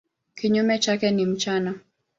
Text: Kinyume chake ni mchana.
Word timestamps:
Kinyume 0.35 0.79
chake 0.79 1.11
ni 1.11 1.25
mchana. 1.25 1.79